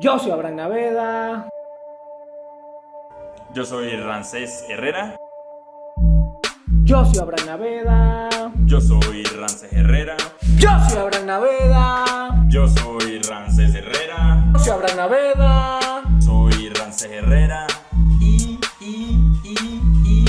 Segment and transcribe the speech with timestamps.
[0.00, 1.48] Yo soy Abraham Naveda.
[3.52, 5.14] Yo soy Rancés Herrera.
[6.84, 8.28] Yo soy Abraham Naveda.
[8.64, 10.16] Yo soy Rancés Herrera.
[10.56, 12.46] Yo soy Abraham Naveda.
[12.48, 14.46] Yo soy Rancés Herrera.
[14.54, 15.78] Yo soy Abraham Naveda.
[16.18, 17.66] Soy Rancés Herrera.
[18.22, 19.54] Y, y, y,
[20.06, 20.24] y.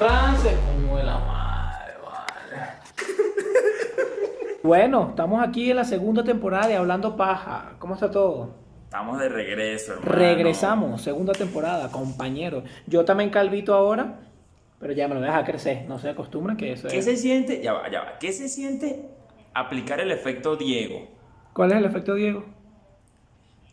[0.00, 2.62] Rance, como de la madre, vale.
[4.62, 7.72] bueno, estamos aquí en la segunda temporada de Hablando Paja.
[7.78, 8.61] ¿Cómo está todo?
[8.92, 10.12] Estamos de regreso, hermano.
[10.12, 12.62] Regresamos, segunda temporada, compañero.
[12.86, 14.20] Yo también calvito ahora,
[14.78, 15.86] pero ya me lo deja crecer.
[15.88, 17.06] No se acostumbran que eso ¿Qué es.
[17.06, 17.62] se siente?
[17.62, 18.18] Ya va, ya va.
[18.18, 19.08] ¿Qué se siente
[19.54, 21.08] aplicar el efecto Diego?
[21.54, 22.44] ¿Cuál es el efecto, Diego?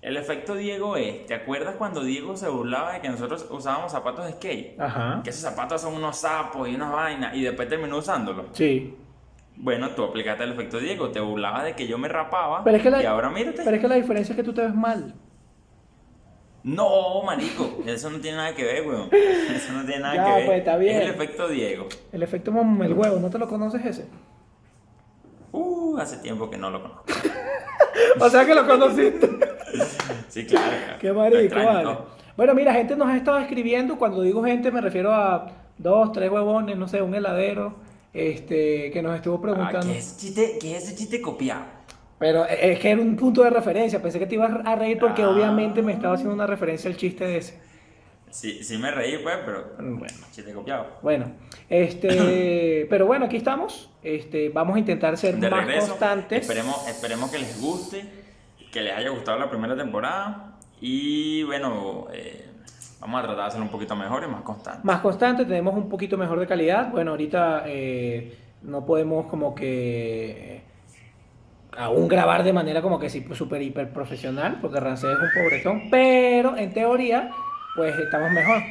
[0.02, 4.26] El efecto Diego es, ¿te acuerdas cuando Diego se burlaba de que nosotros usábamos zapatos
[4.26, 4.80] de skate?
[4.80, 5.20] Ajá.
[5.22, 8.46] Que esos zapatos son unos sapos y unas vainas y después terminó usándolos.
[8.54, 8.96] Sí.
[9.62, 12.84] Bueno, tú aplicaste el efecto Diego, te burlabas de que yo me rapaba Pero es
[12.84, 13.62] que la, y ahora mírate.
[13.64, 15.14] pero es que la diferencia es que tú te ves mal.
[16.64, 19.10] No, marico, eso no tiene nada que ver, weón.
[19.56, 20.46] Eso no tiene nada Ya, que ver.
[20.46, 20.96] pues, está bien.
[20.98, 21.88] Es el efecto Diego.
[22.12, 24.08] El efecto mom- el huevo, ¿no te lo conoces ese?
[25.52, 27.04] Uh, hace tiempo que no lo conozco.
[28.20, 29.30] o sea que lo conociste.
[30.30, 30.98] Sí, claro.
[31.00, 31.84] Qué marico, vale.
[31.84, 32.06] ¿no?
[32.38, 33.98] Bueno, mira, gente nos ha estado escribiendo.
[33.98, 37.76] Cuando digo gente, me refiero a dos, tres huevones, no sé, un heladero,
[38.14, 39.88] este, que nos estuvo Ah, preguntando.
[39.94, 41.64] ¿qué, es chiste, ¿Qué es ese chiste copiado?
[42.18, 44.02] Pero es que era un punto de referencia.
[44.02, 45.30] Pensé que te ibas a reír porque Ah.
[45.30, 47.60] obviamente me estaba haciendo una referencia al chiste de ese.
[48.30, 50.14] Sí, sí me reí, pues, pero Bueno.
[50.32, 50.88] chiste copiado.
[51.02, 51.32] Bueno,
[51.70, 53.90] este, pero bueno, aquí estamos.
[54.04, 56.42] Este, vamos a intentar ser De más regreso, constantes.
[56.42, 58.04] Esperemos, esperemos que les guste,
[58.72, 62.46] que les haya gustado la primera temporada y bueno, eh,
[63.00, 64.82] vamos a tratar de hacerlo un poquito mejor y más constante.
[64.84, 66.92] Más constantes, tenemos un poquito mejor de calidad.
[66.92, 70.64] Bueno, ahorita eh, no podemos como que eh,
[71.78, 75.90] aún grabar de manera como que sí, súper hiper profesional, porque Rancé es un pobretón,
[75.90, 77.32] pero en teoría,
[77.76, 78.62] pues estamos mejor.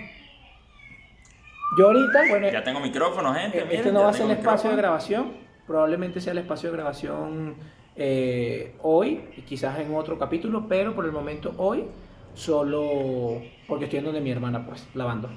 [1.79, 3.59] Yo ahorita, bueno, Ya tengo micrófono, gente.
[3.59, 4.83] Eh, miren, este no va a ser el tengo espacio de micrófono.
[4.83, 5.33] grabación,
[5.67, 7.57] probablemente sea el espacio de grabación
[7.97, 11.85] eh, hoy y quizás en otro capítulo, pero por el momento hoy
[12.35, 15.29] solo porque estoy en donde mi hermana pues lavando.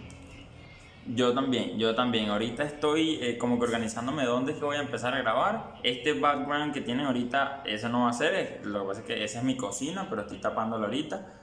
[1.08, 2.30] Yo también, yo también.
[2.30, 5.76] Ahorita estoy eh, como que organizándome dónde es que voy a empezar a grabar.
[5.84, 8.62] Este background que tienen ahorita, ese no va a ser.
[8.64, 11.40] Lo que pasa es que esa es mi cocina, pero estoy tapándolo ahorita.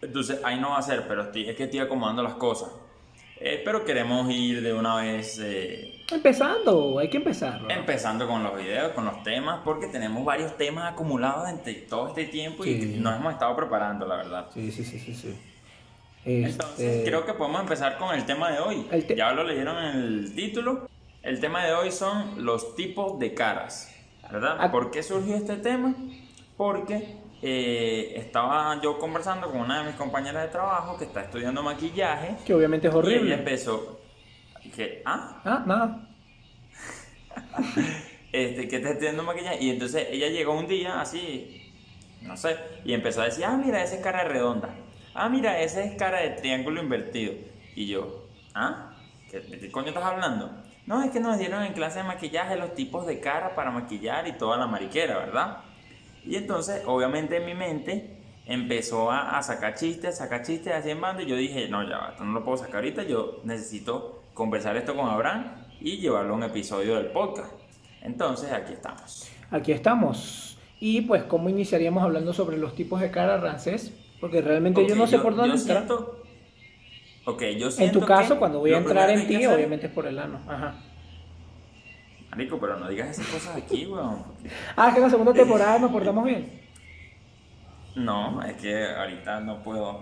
[0.00, 2.70] Entonces ahí no va a ser, pero estoy, es que estoy acomodando las cosas.
[3.42, 7.62] Eh, pero queremos ir de una vez eh, Empezando, hay que empezar.
[7.62, 7.70] ¿no?
[7.70, 12.24] empezando con los videos, con los temas, porque tenemos varios temas acumulados entre todo este
[12.24, 12.94] tiempo Sí.
[12.96, 14.46] y nos hemos estado preparando, la verdad.
[14.52, 15.34] Sí, sí, sí, sí, sí.
[16.24, 18.82] Entonces, Este, creo que podemos empezar con el tema de hoy.
[19.06, 20.88] Te- ya lo leyeron en el título.
[21.22, 23.94] El tema de hoy son los tipos de caras,
[24.30, 24.56] ¿verdad?
[24.58, 24.70] Ah.
[24.70, 25.94] ¿Por qué surgió este tema?
[26.56, 31.62] Porque eh, estaba yo conversando con una de mis compañeras de trabajo que está estudiando
[31.62, 32.36] maquillaje.
[32.44, 33.34] que obviamente es Y ella horrible.
[33.34, 34.00] empezó.
[34.74, 36.06] Que, ah, Ah, nada.
[38.32, 39.62] este, que está estudiando maquillaje.
[39.64, 41.72] Y entonces ella llegó un día así,
[42.22, 44.68] no sé, y empezó a decir, ah, mira, esa es cara redonda.
[45.14, 47.32] Ah, mira, esa es cara de triángulo invertido.
[47.74, 48.92] Y yo, ¿ah?
[49.30, 50.50] ¿Qué, de qué coño estás hablando?
[50.86, 54.26] No, es que nos dieron en clase de maquillaje los tipos de cara para maquillar
[54.28, 55.58] y toda la mariquera, ¿verdad?
[56.24, 58.16] Y entonces, obviamente en mi mente
[58.46, 61.98] empezó a, a sacar chistes, sacar chistes así en banda y yo dije, no, ya,
[61.98, 66.34] va, esto no lo puedo sacar ahorita, yo necesito conversar esto con Abraham y llevarlo
[66.34, 67.52] a un episodio del podcast.
[68.02, 69.28] Entonces, aquí estamos.
[69.50, 70.58] Aquí estamos.
[70.78, 73.92] Y pues, ¿cómo iniciaríamos hablando sobre los tipos de cara rancés?
[74.20, 75.78] Porque realmente yo no sé por dónde entrar.
[75.78, 76.16] siento-
[77.26, 79.86] Ok, yo En siento tu caso, que cuando voy a entrar en ti, hacer- obviamente
[79.86, 80.40] es por el ano.
[80.48, 80.74] Ajá.
[82.30, 84.24] Marico, pero no digas esas cosas aquí, weón.
[84.76, 86.60] Ah, es que en la segunda temporada nos portamos bien.
[87.96, 90.00] No, es que ahorita no puedo.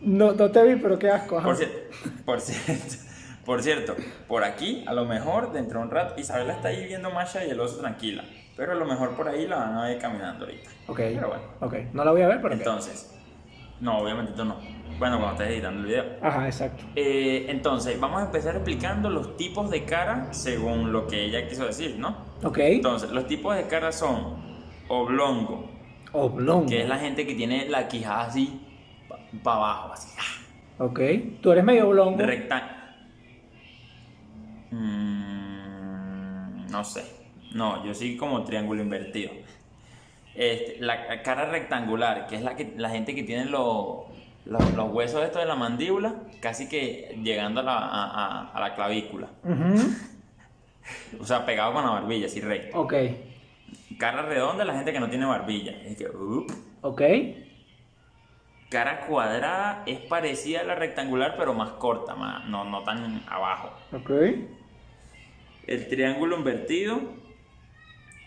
[0.00, 1.42] No, no te vi, pero qué asco.
[1.42, 1.78] Por cierto,
[2.24, 2.94] por cierto,
[3.44, 3.96] por cierto,
[4.28, 7.50] por aquí, a lo mejor dentro de un rato, Isabela está ahí viendo Masha y
[7.50, 8.24] el oso tranquila.
[8.56, 10.70] Pero a lo mejor por ahí la van a ver caminando ahorita.
[10.88, 10.96] Ok.
[10.96, 11.44] Pero bueno.
[11.60, 11.74] Ok.
[11.92, 12.54] No la voy a ver, pero.
[12.54, 13.14] Entonces,
[13.80, 14.56] no, obviamente tú no.
[14.98, 16.04] Bueno, cuando estés editando el video.
[16.22, 16.84] Ajá, exacto.
[16.96, 21.66] Eh, entonces, vamos a empezar explicando los tipos de cara según lo que ella quiso
[21.66, 22.16] decir, ¿no?
[22.42, 22.58] Ok.
[22.58, 24.36] Entonces, los tipos de cara son
[24.88, 25.70] oblongo,
[26.12, 26.66] Oblongo.
[26.66, 28.60] que es la gente que tiene la quijada así
[29.42, 30.08] para abajo, así.
[30.18, 31.00] ah, Ok.
[31.42, 32.18] Tú eres medio oblongo.
[32.18, 32.78] Rectángulo.
[36.70, 37.04] no sé.
[37.54, 39.32] No, yo sí como triángulo invertido.
[40.34, 44.04] Este, la cara rectangular, que es la, que, la gente que tiene los,
[44.46, 48.60] los, los huesos estos de la mandíbula, casi que llegando a la, a, a- a
[48.60, 49.28] la clavícula.
[51.20, 52.80] O sea, pegado con la barbilla, así recto.
[52.80, 52.94] Ok.
[53.98, 55.72] Cara redonda la gente que no tiene barbilla.
[55.82, 56.46] Es que, up.
[56.80, 57.02] Ok.
[58.70, 63.70] Cara cuadrada es parecida a la rectangular, pero más corta, más, no, no tan abajo.
[63.92, 64.10] Ok.
[65.66, 67.00] El triángulo invertido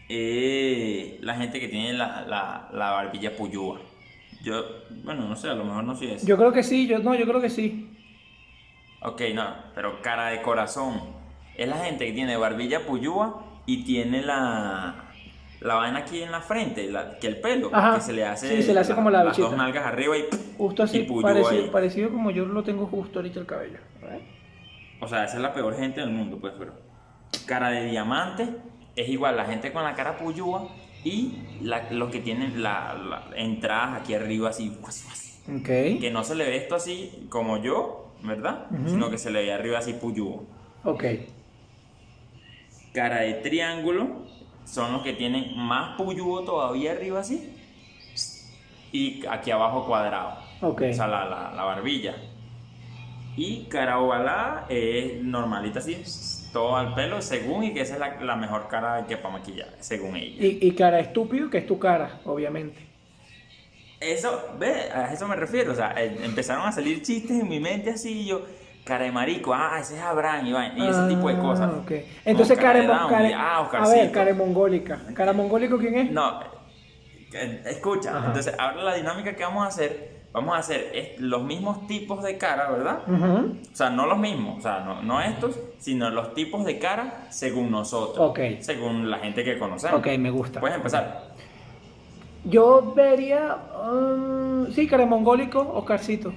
[0.07, 3.79] es la gente que tiene la, la, la barbilla puyúa.
[4.43, 4.63] Yo,
[5.03, 6.25] bueno, no sé, a lo mejor no soy eso.
[6.25, 7.89] Yo creo que sí, yo no, yo creo que sí.
[9.03, 10.99] Ok, no, pero cara de corazón.
[11.55, 14.95] Es la gente que tiene barbilla puyúa y tiene la,
[15.59, 18.57] la vaina aquí en la frente, la- que el pelo, Ajá, que se le hace,
[18.57, 20.25] sí, se le hace como la las dos nalgas arriba y,
[20.57, 23.79] Justo así, y parecido, parecido como yo lo tengo justo ahorita el cabello.
[24.99, 26.73] O sea, esa es la peor gente del mundo, pues, pero.
[27.45, 28.47] Cara de diamante
[28.95, 30.67] es igual, la gente con la cara puyúa
[31.03, 35.27] y la- los que tienen la, la- entradas aquí arriba así, guas, guas.
[35.59, 35.99] Ok.
[35.99, 38.67] que no se le ve esto así como yo, ¿verdad?
[38.87, 40.43] Sino que se le ve arriba así puyúo.
[40.83, 41.03] Ok.
[42.93, 44.25] Cara de triángulo
[44.65, 47.49] son los que tienen más puyúo todavía arriba así
[48.91, 50.37] y aquí abajo cuadrado.
[50.61, 50.83] Ok.
[50.91, 52.15] O sea, la, la, la barbilla.
[53.37, 55.95] Y cara ovalada es normalita así,
[56.51, 59.69] todo al pelo, según, y que esa es la, la mejor cara que para maquillar,
[59.79, 60.35] según ella.
[60.45, 62.77] Y, y cara estúpido, que es tu cara, obviamente.
[63.99, 67.59] Eso, ve, a eso me refiero, o sea, eh, empezaron a salir chistes en mi
[67.59, 68.41] mente así, y yo,
[68.83, 71.69] cara de marico, ah, ese es Abraham, y, vaina, y ese tipo de cosas.
[71.71, 71.91] Ah, ok.
[72.25, 74.99] Entonces, Como cara, mon- Down, cara- ah, a ver, cara mongólica.
[75.13, 76.11] ¿Cara mongólico quién es?
[76.11, 76.41] No,
[77.33, 78.27] eh, escucha, Ajá.
[78.27, 82.37] entonces ahora la dinámica que vamos a hacer, vamos a hacer los mismos tipos de
[82.37, 82.99] cara, ¿verdad?
[83.07, 87.27] O sea, no los mismos, o sea, no, no estos, sino los tipos de cara
[87.29, 88.29] según nosotros.
[88.29, 88.39] Ok.
[88.59, 89.99] Según la gente que conocemos.
[89.99, 90.59] Ok, me gusta.
[90.59, 91.31] Puedes empezar.
[92.43, 93.57] Yo vería.
[93.87, 96.33] um, sí, cara mongólico, Oscarcito.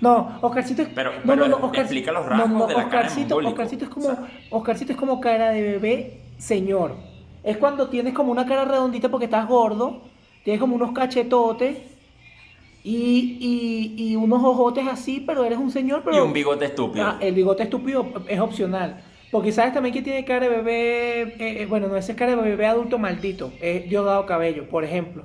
[0.00, 0.88] No, Oscarcito es.
[0.88, 3.50] Pero- no, pero no, no, explica los rasgos de la cara de Oscarcito, mongólico.
[3.52, 4.06] Oscarcito es como.
[4.08, 6.96] O sea- Oscarcito es como cara de bebé, señor.
[7.42, 10.02] Es cuando tienes como una cara redondita porque estás gordo,
[10.44, 11.78] tienes como unos cachetotes
[12.84, 13.38] y,
[13.96, 16.16] y, y unos ojotes así, pero eres un señor, pero.
[16.16, 17.04] Y un bigote estúpido.
[17.06, 19.02] Ah, el bigote estúpido es opcional.
[19.30, 22.36] Porque sabes también que tiene cara de bebé, eh, eh, bueno, no ese es cara
[22.36, 25.24] de bebé adulto maldito, es Diosdado Cabello, por ejemplo.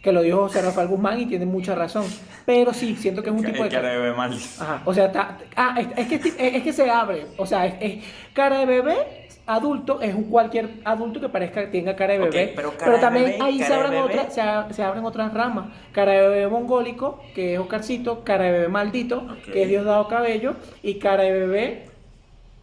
[0.00, 2.04] Que lo dijo José Rafael Guzmán y tiene mucha razón.
[2.46, 4.32] Pero sí, siento que es un tipo de cara de bebé mal.
[4.32, 7.26] Ajá, o sea, está- ah, es, es que, es, es que se abre.
[7.36, 11.94] O sea, es, es cara de bebé adulto, es un cualquier adulto que parezca tenga
[11.94, 12.52] cara de bebé.
[12.54, 14.42] pero cara de también bebé, ahí se abren, otras, se,
[14.74, 15.66] se abren otras ramas.
[15.92, 20.56] Cara de bebé mongólico, que es Oscarcito, cara de bebé maldito, que es Diosdado Cabello,
[20.82, 21.85] y cara de bebé,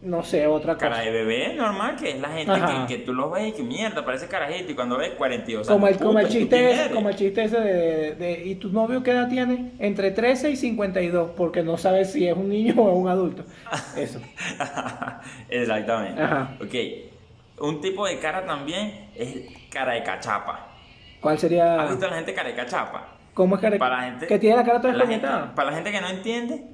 [0.04, 0.88] no sé, otra cosa.
[0.90, 3.62] Cara de bebé normal, que es la gente que, que tú los ves y que
[3.62, 4.70] mierda, parece carajito.
[4.72, 7.16] Y cuando ves 42 Como el, años, como el puta, ¿tú chiste ese, como el
[7.16, 9.72] chiste ese de, de- de- ¿y tu novio qué edad tiene?
[9.78, 13.44] Entre 13 y 52, porque no sabes si es un niño o un adulto.
[13.96, 14.20] Eso.
[15.48, 16.22] Exactamente.
[16.22, 16.56] Ajá.
[16.60, 16.74] Ok.
[17.60, 19.36] Un tipo de cara también es
[19.70, 20.68] cara de cachapa.
[21.20, 21.86] ¿Cuál ¿Has sería?
[21.86, 23.08] visto a la gente cara de cachapa?
[23.32, 25.26] ¿Cómo es Para la gente, que tiene la cara toda la gente-?
[25.54, 26.64] Para la gente que no entiende,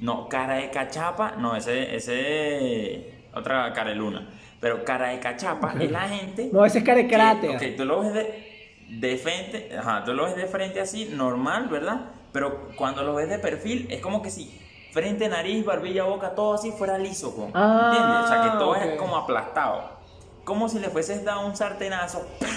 [0.00, 4.28] no, cara de cachapa, no, ese, ese, otra cara de luna.
[4.60, 6.50] Pero cara de cachapa es la gente.
[6.52, 7.50] No, ese es cara de cráter.
[7.50, 11.68] ok, tú lo ves de, de frente, ajá, tú lo ves de frente así, normal,
[11.68, 12.00] ¿verdad?
[12.32, 14.60] Pero cuando lo ves de perfil, es como que si
[14.92, 18.24] frente, nariz, barbilla, boca, todo así fuera liso, con, Ah, ¿entiendes?
[18.24, 19.98] O sea, que todo es como aplastado.
[20.44, 22.50] Como si le fueses dado un sartenazo ¡pam!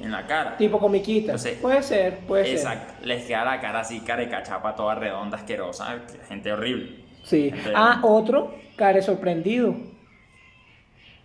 [0.00, 0.56] En la cara.
[0.56, 1.36] Tipo comiquita.
[1.38, 1.58] Sé.
[1.60, 2.54] Puede ser, puede ser.
[2.56, 7.04] Exacto, les queda la cara así, cara de cachapa, toda redonda, asquerosa, gente horrible.
[7.24, 7.50] Sí.
[7.50, 9.74] Gente- Ah, otro, cara de sorprendido.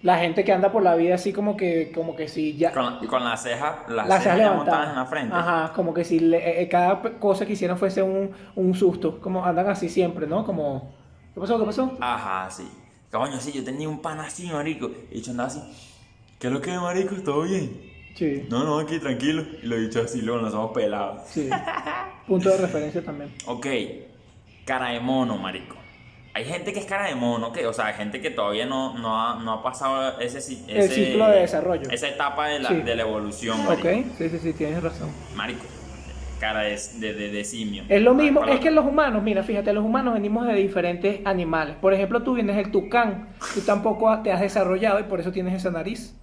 [0.02, 2.72] La gente que anda por la vida así como que, como que si ya...
[2.72, 4.90] Con, con las cejas, las las cejas levantadas.
[4.90, 5.36] en la frente.
[5.36, 9.20] Ajá, como que si le- eh, eh, cada cosa que hicieran fuese un, un susto.
[9.20, 10.46] Como andan así siempre, ¿no?
[10.46, 10.94] Como...
[11.34, 11.58] ¿Qué pasó?
[11.58, 11.98] ¿Qué pasó?
[12.00, 12.70] Ajá, sí.
[13.12, 14.92] Coño, sí, yo tenía un pan así, marico.
[15.10, 15.62] Y yo andaba así,
[16.38, 17.16] ¿qué es lo que marico?
[17.24, 17.95] ¿Todo bien?
[18.16, 19.44] Sí, No, no, aquí tranquilo.
[19.62, 21.22] Y lo he dicho así, luego nos hemos pelado.
[21.28, 21.50] sí.
[22.28, 23.32] Punto de referencia también.
[23.46, 23.68] Ok,
[24.66, 25.76] cara de mono, marico.
[26.34, 28.98] Hay gente que es cara de mono, que, o sea, hay gente que todavía no,
[28.98, 31.90] no, ha, no ha pasado ese, ci- El ese- ciclo de desarrollo.
[31.90, 32.76] Esa etapa de la, Sí.
[32.82, 33.88] de la evolución, marico.
[33.88, 35.10] Ok, sí, sí, sí, tienes razón.
[35.36, 35.64] Marico,
[36.40, 37.84] cara de, de, de- de simio.
[37.88, 41.76] Es lo mismo, es que los humanos, mira, fíjate, los humanos venimos de diferentes animales.
[41.80, 45.54] Por ejemplo, tú vienes del tucán, tú tampoco te has desarrollado y por eso tienes
[45.54, 46.16] esa nariz.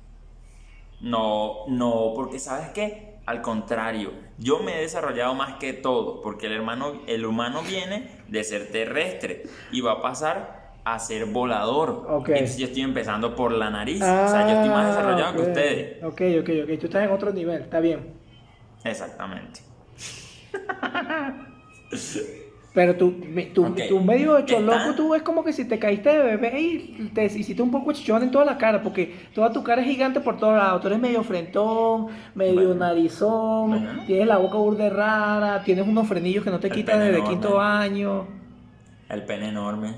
[1.03, 3.13] No, no, porque ¿sabes qué?
[3.27, 8.09] Al contrario, yo me he desarrollado más que todo, porque el, hermano, el humano viene
[8.29, 12.07] de ser terrestre y va a pasar a ser volador.
[12.09, 12.31] Ok.
[12.31, 15.43] Entonces yo estoy empezando por la nariz, o sea, yo estoy más desarrollado que Ah,
[15.43, 15.49] ok.
[15.49, 16.03] ustedes.
[16.05, 18.15] Ok, ok, ok, tú estás en otro nivel, está bien.
[18.85, 19.61] Exactamente.
[22.75, 23.81] Pero tú, me- tú, Ok.
[23.87, 27.11] tú medio hecho Está- loco, tú es como que si te caíste de bebé y
[27.13, 30.21] te hiciste un poco chichón en toda la cara, porque toda tu cara es gigante
[30.21, 30.81] por todos lados.
[30.81, 32.75] Tú eres medio frentón, medio Bueno.
[32.77, 34.03] narizón, Bueno.
[34.07, 37.29] tienes la boca burde rara, tienes unos frenillos que no te El quitas desde enorme.
[37.31, 38.27] quinto año.
[39.11, 39.95] El pene enorme.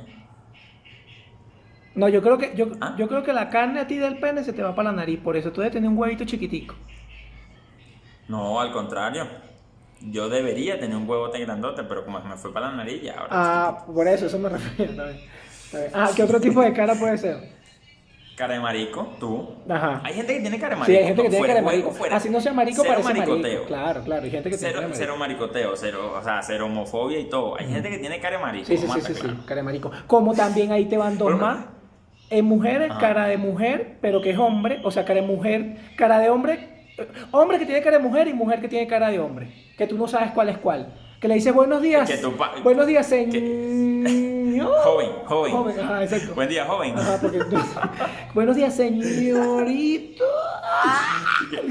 [1.95, 2.97] No, yo creo que yo, ¿Ah?
[2.99, 5.21] yo creo que la carne a ti del pene se te va para la nariz,
[5.21, 6.75] por eso tú debes tener un huevito chiquitico.
[8.27, 9.29] No, al contrario.
[10.01, 13.13] Yo debería tener un huevo tan grandote, pero como me fue para la nariz, ya
[13.15, 13.29] ahora.
[13.31, 15.21] Ah, por eso, eso me refiero también.
[15.95, 17.55] Ah, ¿qué otro tipo de cara puede ser?
[18.37, 19.49] Cara de marico, tú.
[19.69, 20.01] Ajá.
[20.05, 20.93] Hay gente que tiene cara de marico.
[20.93, 21.91] Sí, hay gente que no, tiene fuera cara de marico.
[21.93, 22.17] fuera.
[22.17, 23.31] Así no sea marico, Cero parece marico.
[23.37, 23.67] maricoteo.
[23.67, 25.41] Claro, claro, hay gente que tiene Cero, cara de cero marico.
[25.43, 27.57] maricoteo, cero, o sea, cero homofobia y todo.
[27.59, 28.67] Hay gente que tiene cara de marico.
[28.67, 29.91] Sí, sí, sí, sí, cara de marico.
[30.09, 31.47] Como también ahí te van dos Bueno.
[31.47, 31.67] más.
[32.31, 33.01] En mujeres, Ajá.
[33.01, 36.74] cara de mujer, pero que es hombre, o sea, cara de mujer, cara de hombre,
[37.33, 39.97] hombre que tiene cara de mujer y mujer que tiene cara de hombre, que tú
[39.99, 40.93] no sabes cuál es cuál.
[41.21, 42.09] Que le dices buenos días.
[42.11, 42.33] Que tu
[42.63, 44.71] buenos días, que- señor.
[44.85, 45.53] Joven, joven.
[45.53, 46.35] Joven, ajá, exacto.
[46.35, 46.99] Buen día, joven.
[46.99, 47.41] Ajá, porque
[48.35, 50.25] buenos días, señorito.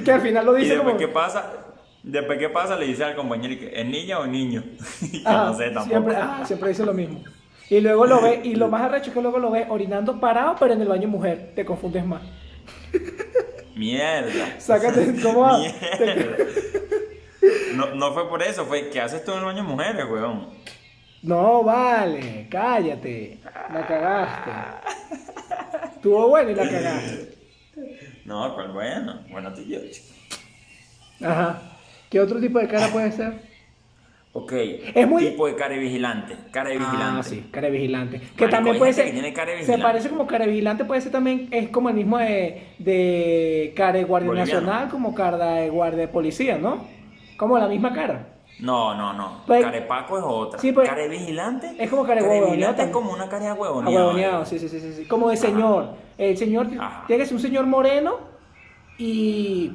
[0.03, 0.99] Que al final lo y dice después como.
[0.99, 1.53] qué pasa,
[2.01, 4.63] después qué pasa, le dice al compañero que es niña o niño.
[5.11, 5.85] Y Ajá, no sé tampoco.
[5.89, 7.23] Siempre, ajá, siempre dice lo mismo.
[7.69, 10.55] Y luego lo ve, y lo más arrecho es que luego lo ves orinando parado,
[10.59, 11.51] pero en el baño mujer.
[11.55, 12.21] Te confundes más.
[13.75, 14.59] Mierda.
[14.59, 15.57] Sácate, ¿cómo?
[15.57, 16.37] Mierda.
[17.75, 20.47] No, no fue por eso, fue que haces tú en el baño de mujeres, weón.
[21.23, 23.39] No, vale, cállate.
[23.73, 24.51] La cagaste.
[25.95, 27.37] Estuvo bueno y la cagaste.
[28.25, 29.23] No, cuál bueno.
[29.29, 30.07] Bueno, tú y yo, chico.
[31.21, 31.61] Ajá.
[32.09, 33.52] ¿Qué otro tipo de cara puede ser?
[34.35, 34.51] Ok.
[34.95, 36.35] Es muy- Tipo de cara de vigilante.
[36.51, 37.19] Cara de vigilante.
[37.19, 38.19] Ah, sí, cara de vigilante.
[38.19, 39.11] Que Marico, también puede ser.
[39.11, 41.47] tiene se parece como cara de vigilante, puede ser también.
[41.51, 44.61] Es como el mismo de, de cara de guardia Boliviano.
[44.61, 46.83] nacional, como cara de guardia de policía, ¿no?
[47.37, 48.29] Como la misma cara.
[48.59, 49.43] No, no, no.
[49.45, 50.59] Pues- Carepaco es otra.
[50.59, 51.75] Sí, pues- cara de vigilante.
[51.77, 54.45] Es como cara de Cara de huevoneado vigilante es como una cara de huevoneado.
[54.45, 55.05] Sí, sí, sí, sí.
[55.05, 55.89] Como de señor.
[56.17, 57.03] El señor Ajá.
[57.05, 58.17] tiene que ser un señor moreno
[58.97, 59.71] y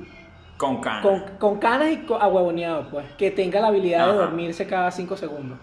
[0.58, 1.00] Con cara.
[1.00, 3.06] con, con canas y co- ahuevoneado, pues.
[3.16, 5.56] Que tenga la habilidad de dormirse cada cinco segundos.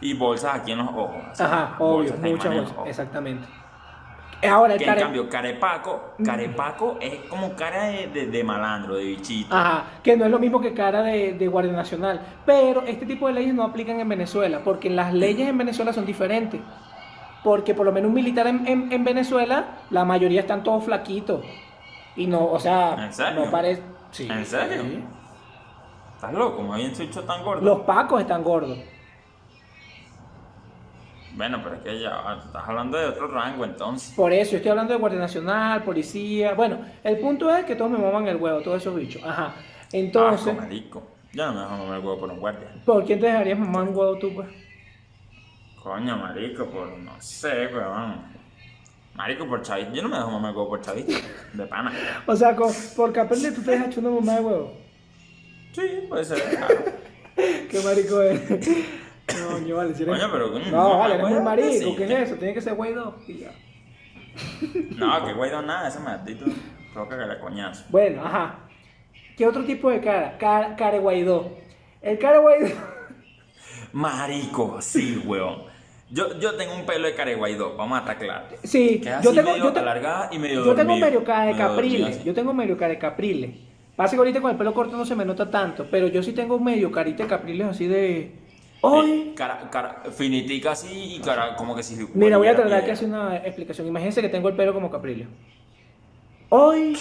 [0.00, 1.16] Y bolsas aquí en los ojos.
[1.32, 1.42] así.
[1.42, 2.76] Ajá, obvio, Bolsas muchas en bolsas.
[2.86, 3.48] Exactamente.
[4.48, 5.00] Ahora el Que en care...
[5.02, 9.52] cambio, carepaco, carepaco es como cara de, de, de malandro, de bichito.
[9.56, 12.20] Ajá, que no es lo mismo que cara de, de Guardia Nacional.
[12.46, 16.06] Pero este tipo de leyes no aplican en Venezuela, porque las leyes en Venezuela son
[16.06, 16.60] diferentes.
[17.42, 21.44] Porque por lo menos un militar en, en- en Venezuela, la mayoría están todos flaquitos.
[22.14, 23.82] Y no, o sea, ¿En no parece.
[24.10, 24.28] Sí.
[24.30, 24.82] ¿En serio?
[24.82, 25.04] Sí.
[26.14, 26.62] ¿Estás loco?
[26.62, 27.62] ¿Me habían dicho tan gordo?
[27.62, 28.78] Los pacos están gordos.
[31.36, 34.12] Bueno, pero es que ya ah, estás hablando de otro rango entonces.
[34.16, 36.54] Por eso, yo estoy hablando de Guardia Nacional, policía.
[36.54, 39.22] Bueno, el punto es que todos me maman el huevo, todos esos bichos.
[39.24, 39.54] Ajá.
[39.92, 41.02] Entonces, Asco, marico.
[41.32, 42.68] Yo no me dejo mamar el huevo por un guardia.
[42.84, 44.48] ¿por quién te dejarías mamar un huevo tú, pues?
[45.80, 48.37] Coño, marico, por no sé, weón.
[49.18, 49.92] Marico, por chavista.
[49.92, 51.12] Yo no me dejo mamar huevo por chavista.
[51.52, 51.92] De pana.
[52.24, 54.72] O sea, con- por Caprile tú te dejas una mamá de huevo.
[55.72, 56.40] Sí, puede ser.
[56.56, 56.74] claro.
[57.36, 58.48] Qué marico es.
[59.40, 60.16] No, yo vale, si eres...
[60.18, 61.68] Coño, pero coño, No, no, vale, eres muy huevo, marico.
[61.72, 61.94] sí.
[61.96, 62.36] ¿Qué es eso?
[62.36, 63.14] Tiene que ser dos.
[63.28, 63.50] y ya.
[64.96, 66.44] No, que no nada, ese maldito.
[66.94, 67.84] Tengo que cagarle coñazo.
[67.90, 68.60] Bueno, ajá.
[69.36, 70.36] ¿Qué otro tipo de cara?
[70.92, 71.50] De Guaidó.
[72.02, 72.74] El cara Guaidó.
[73.92, 75.64] Marico, sí, weón.
[76.10, 78.48] Yo, yo tengo un pelo de cara de guaidó, vamos a estar claros.
[78.64, 81.22] Sí, Que es yo así tengo, medio yo, te- alargada y medio yo tengo medio
[81.24, 82.06] cara de Medio dormido caprile.
[82.16, 82.24] así.
[82.24, 83.54] Yo tengo medio cara de caprile.
[83.94, 86.32] Pasa que ahorita con el pelo corto no se me nota tanto, pero yo sí
[86.32, 88.32] tengo medio carita de caprile así de.
[88.82, 89.30] ¡Ay!
[89.30, 92.06] Eh, cara, cara, finitica así y cara como que si...
[92.14, 92.92] Mira, voy a tratar piedra.
[92.94, 93.86] hacer una explicación.
[93.88, 95.26] Imagínense que tengo el pelo como caprile.
[96.48, 96.96] Hoy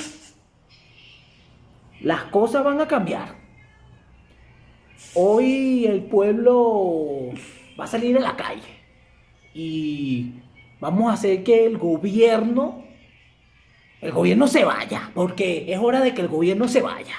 [2.02, 3.36] las cosas van a cambiar.
[5.14, 7.30] Hoy el pueblo
[7.80, 8.77] va a salir a la calle
[9.60, 10.34] y
[10.80, 12.84] vamos a hacer que el gobierno,
[14.02, 17.16] el gobierno se vaya, porque es hora de que el gobierno se vaya.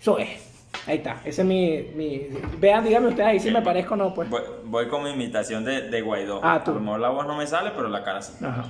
[0.00, 0.66] Eso es.
[0.84, 1.20] Ahí está.
[1.24, 2.26] Ese es mi, mi...
[2.58, 4.28] Vean, díganme ustedes ahí si me parezco o no, pues.
[4.28, 6.40] Voy, voy con mi imitación de, de Guaidó.
[6.42, 6.72] Ah, tú.
[6.72, 8.44] A lo mejor la voz no me sale, pero la cara sí.
[8.44, 8.64] Ajá.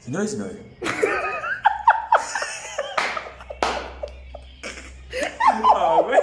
[0.00, 0.58] Señores y señores.
[5.74, 6.20] Ah, güey.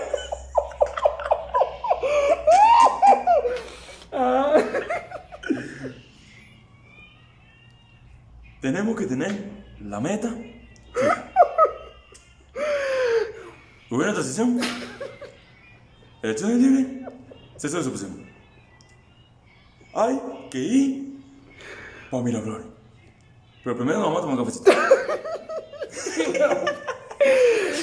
[4.12, 4.54] Ah.
[8.62, 9.50] Tenemos que tener
[9.82, 10.36] la meta.
[13.90, 14.60] Gobierno de transición.
[16.22, 16.88] Elecciones libres.
[17.56, 18.30] Cese de supresión.
[19.94, 21.20] Hay que ir
[22.12, 22.68] para Miraflores.
[23.64, 24.72] Pero primero nos vamos a tomar un cafecito.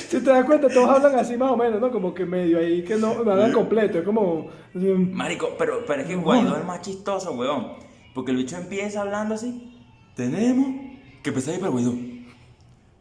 [0.08, 1.90] Si te das cuenta, todos hablan así más o menos, ¿no?
[1.90, 3.98] Como que medio ahí, que no, no hablan completo.
[3.98, 4.50] Es como.
[4.74, 7.74] Marico, pero, pero es que Guaidó es el más chistoso, weón.
[8.14, 9.75] Porque el bicho empieza hablando así.
[10.16, 10.68] Tenemos
[11.22, 11.94] que empezar a ir para Guaidó.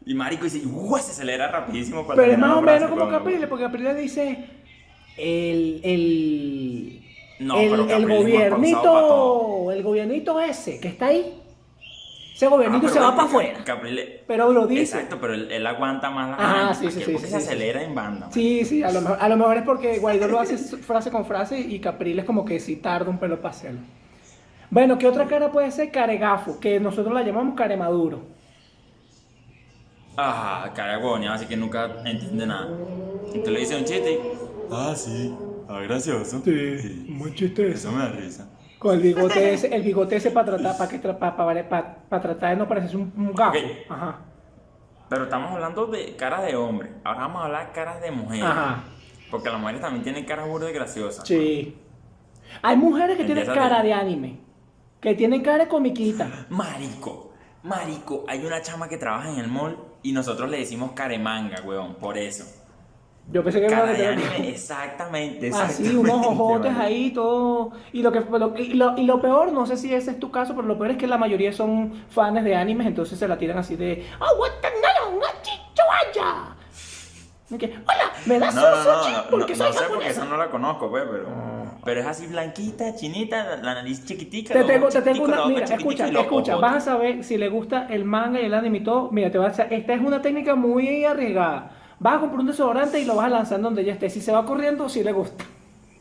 [0.04, 1.02] Y Marico dice, ¡guau!
[1.02, 2.04] Se acelera rapidísimo.
[2.04, 3.10] cuando Pero es más o menos como weón.
[3.18, 4.44] Capriles, porque Capriles dice.
[5.16, 5.80] El.
[5.82, 7.02] El.
[7.40, 9.72] No, el, pero el es gobiernito.
[9.72, 11.42] El gobiernito ese que está ahí.
[12.34, 13.64] Ese gobiernito Ah, se va para afuera.
[13.64, 14.82] Capriles- Pero lo dice.
[14.82, 16.74] Exacto, pero él, él aguanta más la Ajá, vaina.
[16.74, 18.28] sí, sí, sí, porque sí, se sí, acelera en banda.
[18.30, 21.24] Sí, sí, a lo, mejor, a lo mejor es porque Guaidó lo hace frase con
[21.24, 23.80] frase y Capriles como que sí tarda un pelo para hacerlo.
[24.70, 25.90] Bueno, ¿qué otra cara puede ser?
[25.90, 28.22] Caregafo, que nosotros la llamamos caremaduro.
[30.16, 32.68] Ah, cara huevón, así que nunca entiende nada.
[33.26, 34.20] Entonces le dice un chiste.
[34.70, 35.34] Ah, sí.
[35.68, 36.42] Ah, gracioso.
[37.08, 38.48] muy chiste Eso me da risa.
[38.78, 41.96] Con el bigote ese, el bigote ese para tratar, para que tra- pa- pa- pa-
[42.08, 43.58] pa tratar de no parecerse un, un gafo.
[43.58, 43.64] Ok.
[43.88, 44.18] Ajá.
[45.08, 46.90] Pero estamos hablando de caras de hombre.
[47.04, 48.44] Ahora vamos a hablar de caras de mujer.
[48.44, 48.84] Ajá.
[49.30, 51.26] Porque las mujeres también tienen caras burdas y graciosas.
[51.26, 51.76] Sí.
[52.62, 54.40] Hay mujeres que tienen cara de anime.
[55.06, 56.46] Que tienen cara de comiquita.
[56.48, 57.30] Marico,
[57.62, 61.94] marico, hay una chama que trabaja en el mall y nosotros le decimos caremanga, weón,
[61.94, 62.44] por eso.
[63.30, 65.96] Yo pensé que era Cara de anime, exactamente, Así, exactamente.
[65.96, 67.70] unos ojotes ahí, todo.
[67.92, 70.32] Y lo, que, lo, y, lo, y lo peor, no sé si ese es tu
[70.32, 73.38] caso, pero lo peor es que la mayoría son fans de animes, entonces se la
[73.38, 74.04] tiran así de.
[74.18, 75.20] ¡Oh, what the no, no, No, un
[78.28, 81.55] no, no, no, sé porque esa no la conozco, pues, pero,
[81.86, 84.52] pero es así blanquita, chinita, la nariz chiquitica.
[84.52, 85.46] Te tengo, te tengo una.
[85.46, 86.56] Mira, escucha, escucha.
[86.56, 89.12] Vas a saber si le gusta el manga y el anime y todo.
[89.12, 91.70] Mira, te vas a, esta es una técnica muy arriesgada.
[92.00, 94.10] Vas a comprar un desodorante y lo vas a lanzar donde ella esté.
[94.10, 95.44] Si se va corriendo, sí le gusta.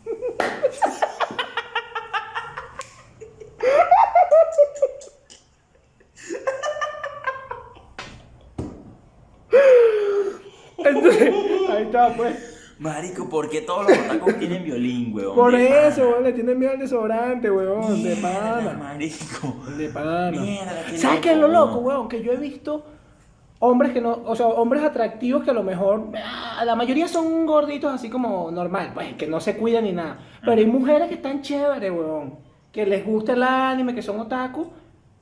[10.80, 11.34] Entonces,
[11.70, 12.55] ahí está, pues.
[12.78, 15.36] Marico, ¿por qué todos los otacos tienen violín, weón?
[15.36, 16.12] Por eso, pana.
[16.12, 18.04] weón, le tienen miedo al desodorante, weón.
[18.04, 18.78] De pana.
[18.78, 19.56] marico.
[19.78, 20.32] De pana.
[20.32, 22.10] Mierda, qué ¿Sabes qué es lo loco, weón?
[22.10, 22.86] Que yo he visto
[23.60, 27.46] hombres que no, o sea, hombres atractivos que a lo mejor, ah, la mayoría son
[27.46, 30.20] gorditos así como normal, pues, que no se cuidan ni nada.
[30.42, 32.36] Pero hay mujeres que están chéveres, weón.
[32.72, 34.70] Que les gusta el anime, que son otaku,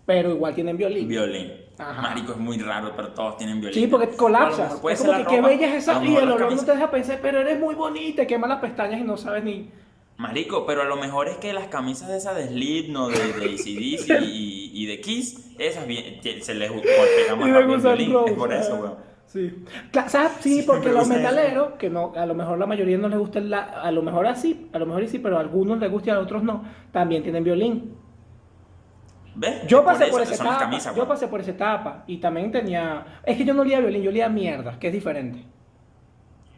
[0.05, 1.07] pero igual tienen violín.
[1.07, 1.51] Violín.
[1.77, 2.01] Ajá.
[2.01, 3.81] Marico, es muy raro, pero todos tienen violín.
[3.81, 4.73] Sí, porque colapsas.
[4.89, 5.99] Es como que qué bella es esa.
[5.99, 8.25] lo Y el olor no te deja pensar, pero eres muy bonita.
[8.27, 9.69] Quema las pestañas y no sabes ni.
[10.17, 13.45] Marico, pero a lo mejor es que las camisas de esas de Slipknot, de, de
[13.55, 18.11] ACDC y, y de Kiss, esas bien, se les pega más rápido el violín.
[18.13, 18.95] Rose, Es por eso, weón.
[19.25, 19.65] Sí.
[20.07, 20.33] ¿Sabes?
[20.41, 21.13] Sí, Sí, porque los eso.
[21.13, 24.27] metaleros, que no, a lo mejor la mayoría no les gusta la, a lo mejor
[24.27, 27.23] así, a lo mejor sí, pero a algunos les gusta y a otros no, también
[27.23, 27.95] tienen violín.
[29.35, 29.65] ¿Ves?
[29.67, 33.03] Yo pasé por que esa etapa, camisas, yo pasé por esa etapa y también tenía,
[33.25, 35.43] es que yo no olía violín, yo olía mierda, que es diferente.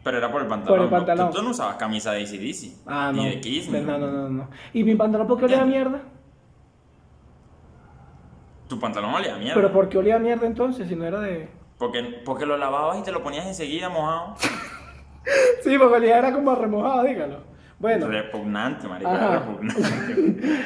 [0.04, 0.78] Pero era por el pantalón.
[0.78, 0.98] Por el ¿no?
[0.98, 1.32] pantalón.
[1.32, 2.82] Tú, tú no usabas camisa de ACDC.
[2.86, 3.24] Ah, no.
[3.24, 3.70] Ni de Kiss.
[3.70, 4.50] ni- no, no, no, no.
[4.74, 5.66] ¿Y mi pantalón por qué olía Ya.
[5.66, 6.02] mierda?
[8.68, 9.56] Tu pantalón olía a mierda.
[9.56, 13.04] Pero ¿por qué olía mierda entonces si no era de Porque, porque lo lavabas y
[13.04, 14.36] te lo ponías enseguida mojado.
[15.64, 17.40] Sí, porque olía era como remojado, dígalo.
[17.78, 19.82] Bueno, Repugnante, era Repugnante.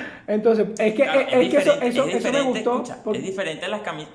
[0.28, 2.74] entonces, es que, Claro, es, es que eso, eso, es eso me gustó.
[2.76, 4.14] escucha, porque- Es diferente a las camisas.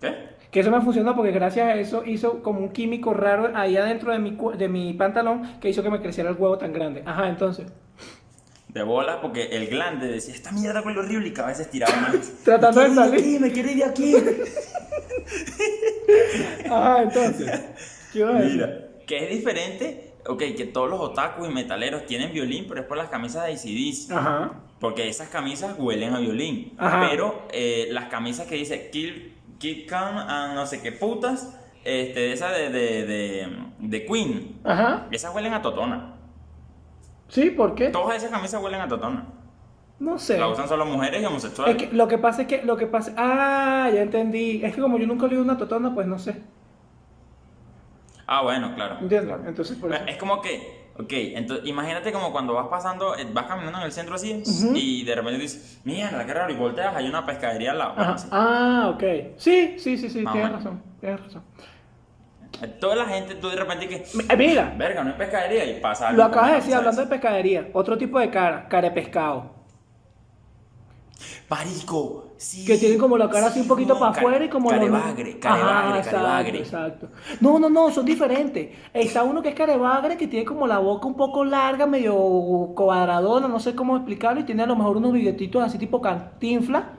[0.00, 0.34] ¿Qué?
[0.50, 4.12] Que eso me funcionó porque gracias a eso hizo como un químico raro ahí adentro
[4.12, 7.02] de mi, cu- de mi pantalón que hizo que me creciera el huevo tan grande.
[7.06, 7.66] Ajá, entonces.
[8.68, 12.34] De bola, porque el glande decía, esta mierda huele horrible y cada vez estiraba más.
[12.44, 13.20] Tratando de salir.
[13.20, 14.14] aquí, me quiero ir de aquí.
[16.70, 17.50] Ajá, entonces.
[18.12, 18.32] ¿Qué a?
[18.32, 22.86] Mira, que es diferente, ok, que todos los otakus y metaleros tienen violín, pero es
[22.86, 24.12] por las camisas de ACDC.
[24.16, 24.52] Ajá.
[24.80, 26.74] Porque esas camisas huelen a violín.
[26.78, 27.06] Ajá.
[27.08, 32.32] Pero eh, las camisas que dice Kill, Kill Count a no sé qué putas, este,
[32.32, 35.06] esa de, de, de, de Queen, Ajá.
[35.10, 36.14] esas huelen a totona.
[37.28, 37.88] Sí, ¿por qué?
[37.88, 39.26] Todas esas camisas huelen a totona.
[39.98, 40.38] No sé.
[40.38, 41.76] La usan solo mujeres y homosexuales.
[41.76, 43.14] Es que lo que pasa es que lo que pasa.
[43.16, 44.60] Ah, ya entendí.
[44.62, 46.42] Es que como yo nunca he una totona, pues no sé.
[48.26, 48.98] Ah, bueno, claro.
[49.00, 49.36] ¿Entiendes?
[49.46, 50.04] Entonces, por eso.
[50.06, 53.92] Es como que, ok, entonces imagínate como cuando vas pasando, eh, vas caminando en el
[53.92, 54.42] centro así
[54.74, 57.94] y de repente dices, mierda, qué raro, y volteas, hay una pescadería al lado.
[57.96, 58.28] Así.
[58.30, 59.02] Ah, ok.
[59.36, 60.82] Sí, sí, sí, sí, Más tienes razón.
[61.00, 61.42] Tienes razón.
[62.80, 66.04] Toda la gente, tú de repente que, Eh, Mira, verga, no hay pescadería y pasa
[66.04, 67.68] lo alguien acabas de decir hablando de pescadería.
[67.72, 69.50] Otro tipo de cara, cara de pescado.
[71.48, 72.64] Marico, sí.
[72.64, 75.30] Que tienen como la cara así un poquito no, para afuera y como los- Carebagre,
[75.32, 76.58] Ajá, carebagre, exacto, carebagre.
[76.58, 77.08] Exacto.
[77.40, 78.70] No, no, no, son diferentes.
[78.92, 82.14] Está uno que es carebagre, que tiene como la boca un poco larga, medio
[82.74, 86.90] cuadradona, no sé cómo explicarlo, y tiene a lo mejor unos billetitos así tipo cantinfla.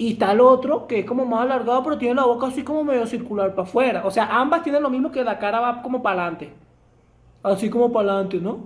[0.00, 2.84] Y está el otro que es como más alargado, pero tiene la boca así como
[2.84, 4.02] medio circular para afuera.
[4.04, 6.52] O sea, ambas tienen lo mismo que la cara va como para adelante.
[7.42, 8.58] Así como para adelante, ¿no?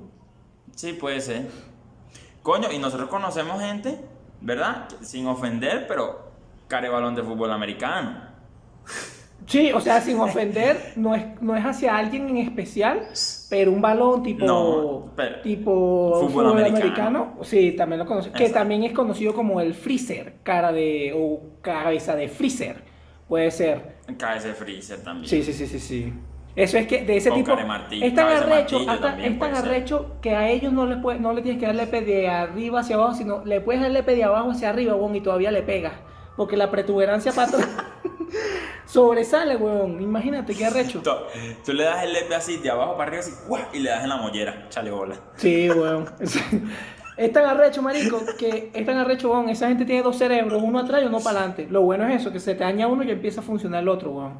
[0.75, 1.49] Sí, puede ser.
[2.43, 3.99] Coño, y nosotros conocemos gente,
[4.43, 4.89] ¿verdad?
[5.01, 6.31] Sin ofender, pero
[6.69, 8.31] care balón de fútbol americano.
[9.47, 13.09] Sí, o sea, sin ofender, no es, no es hacia alguien en especial,
[13.51, 16.79] pero un balón tipo, No, pero- tipo fútbol fútbol, americano.
[16.79, 17.39] americano.
[17.43, 22.15] sí, también lo conozco, que también es conocido como el freezer, cara de, o cabeza
[22.15, 22.85] de freezer,
[23.29, 23.97] puede ser.
[24.17, 25.29] KS Freezer también.
[25.29, 26.13] Sí, sí, sí, sí, sí.
[26.55, 27.53] Eso es que de ese tipo
[27.91, 31.41] es tan arrecho, hasta- es tan arrecho que a ellos no les puede, no le
[31.43, 34.51] tienes que darle P de arriba hacia abajo, sino le puedes darle P de abajo
[34.51, 35.95] hacia arriba, weón, y todavía le pegas.
[36.37, 37.69] Porque la protuberancia para atrás
[38.87, 40.01] sobresale, weón.
[40.03, 41.01] Imagínate qué arrecho.
[41.03, 41.11] Tú,
[41.65, 43.63] tú le das el lepe así, de abajo para arriba, así, ¡guau!
[43.73, 44.67] y le das en la mollera.
[44.69, 45.17] Chale bola.
[45.37, 46.07] Sí, weón.
[47.15, 49.51] Es tan arrecho, marico, que es tan arrecho, weón.
[49.51, 51.67] Esa gente tiene dos cerebros, uno atrás y uno para adelante.
[51.71, 54.13] Lo bueno es eso, que se te daña uno y empieza a funcionar el otro,
[54.13, 54.39] weón.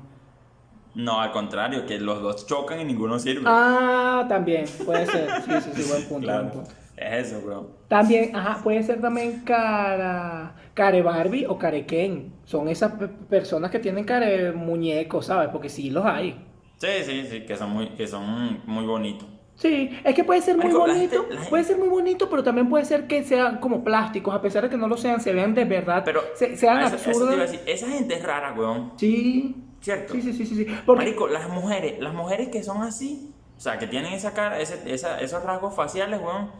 [0.95, 3.45] No, al contrario, que los dos chocan y ninguno sirve.
[3.47, 5.31] Ah, también, puede ser.
[5.43, 6.43] Sí, sí, sí, buen punto, claro.
[6.45, 6.71] buen punto.
[6.97, 7.71] Es eso, bro.
[7.89, 12.33] También, ajá, puede ser también cara, care Barbie o care Ken.
[12.45, 15.49] Son esas pe- personas que tienen care muñecos, ¿sabes?
[15.51, 16.45] Porque sí los hay.
[16.77, 19.27] Sí, sí, sí, que son muy, que son muy bonitos.
[19.55, 22.85] Sí, es que puede ser muy bonito, gente- puede ser muy bonito, pero también puede
[22.85, 25.65] ser que sean como plásticos, a pesar de que no lo sean, se vean de
[25.65, 27.37] verdad, Pero se- sean eso- absurdos.
[27.39, 28.93] decir, esa gente es rara, weón.
[28.97, 30.15] Sí, ¿Cierto?
[30.15, 30.67] sí, sí, sí, sí, sí.
[30.87, 34.59] Porque, Marico, las mujeres, las mujeres que son así, o sea, que tienen esa cara,
[34.61, 36.51] ese- esa- esos rasgos faciales, weón,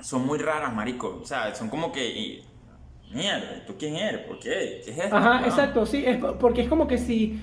[0.00, 1.18] son muy raras, marico.
[1.22, 2.44] O sea, son como que, y-
[3.12, 4.26] mierda, ¿tú quién eres?
[4.26, 4.82] ¿Por qué?
[4.84, 5.16] ¿Qué es esto?
[5.16, 5.44] ajá, weón?
[5.44, 7.42] exacto, sí, es po- porque es como que si,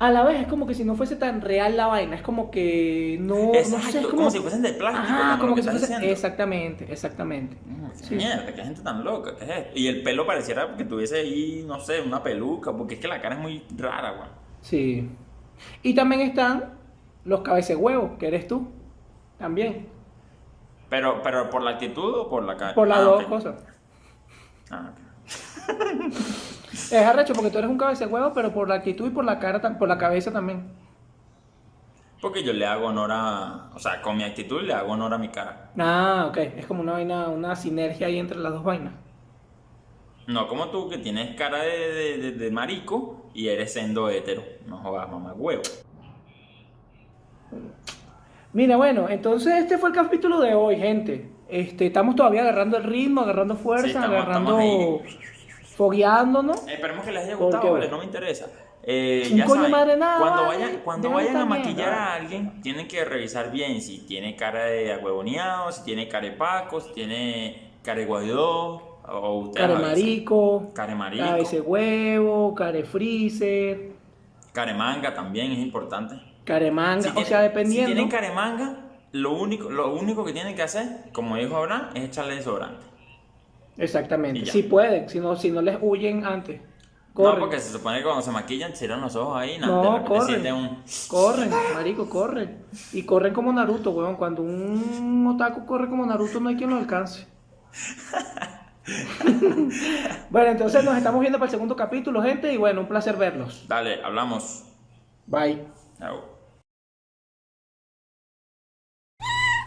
[0.00, 2.50] a la vez es como que si no fuese tan real la vaina, es como
[2.50, 4.16] que no, no Exacto, sé, es como...
[4.16, 6.08] como, si fuesen de plástico, ajá, como, como lo que que si estás fuese, diciendo.
[6.12, 7.56] exactamente, exactamente.
[7.92, 8.16] Sí.
[8.16, 9.70] Mierda, qué gente tan loca, ¿qué es esto?
[9.74, 13.20] Y el pelo pareciera que tuviese ahí, no sé, una peluca, porque es que la
[13.20, 14.30] cara es muy rara, weón.
[14.60, 15.08] Sí.
[15.82, 16.78] Y también están
[17.24, 18.68] los cabecehuevos, que eres tú,
[19.38, 19.88] también,
[20.88, 22.74] Pero, pero por la actitud o por la cara.
[22.74, 23.64] por las Ah, dos cosas.
[24.70, 24.98] Ah, ok.
[26.72, 29.24] Es arrecho porque tú eres un cabeza de huevo, pero por la actitud y por
[29.24, 30.68] la cara, por la cabeza también.
[32.20, 33.70] Porque yo le hago honor a.
[33.74, 35.70] O sea, con mi actitud le hago honor a mi cara.
[35.78, 36.36] Ah, ok.
[36.36, 38.92] Es como una vaina, una sinergia ahí entre las dos vainas.
[40.26, 44.42] No como tú, que tienes cara de, de, de- de marico y eres sendo hétero.
[44.66, 45.62] No jodas, mamá huevo.
[48.52, 51.30] Mira, bueno, entonces este fue el capítulo de hoy, gente.
[51.48, 55.02] Este, estamos todavía agarrando el ritmo, agarrando fuerza, Sí, estamos- agarrando, estamos
[55.80, 56.68] fogueándonos.
[56.68, 58.46] Eh, esperemos que les haya ¿Por gustado, vale, no me interesa.
[58.82, 62.86] Eh, ya coño saben, madre nada, cuando vayan, cuando vayan a maquillar a alguien, tienen
[62.86, 67.70] que revisar bien si tiene cara de agüevoneado, si tiene cara de paco, si tiene
[67.82, 71.24] cara de guaidó, o Care marico, Care marico.
[71.24, 73.92] cabeza de huevo, care freezer,
[74.52, 76.14] Caremanga también es importante.
[76.44, 77.88] care manga, Si o tienen- sea, dependiendo.
[77.88, 78.76] Si tienen caremanga,
[79.12, 82.86] lo único, lo único que tienen que hacer, como dijo Abraham, es echarle desodorante.
[83.76, 84.46] Exactamente.
[84.46, 86.60] Si pueden, si no, si no les huyen antes.
[86.60, 87.40] No, Corren.
[87.40, 90.54] porque se supone que cuando se maquillan, cierran los ojos ahí, No, repente corren.
[90.54, 90.82] un...
[91.08, 92.64] Corren, marico, corren.
[92.92, 94.16] Y corren como Naruto, weón.
[94.16, 97.26] Cuando un otaku corre como Naruto, no hay quien lo alcance.
[100.30, 102.52] bueno, entonces nos estamos viendo para el segundo capítulo, gente.
[102.52, 103.64] Y bueno, un placer verlos.
[103.68, 104.64] Dale, hablamos.
[105.26, 105.64] Bye.
[105.98, 106.29] Chao.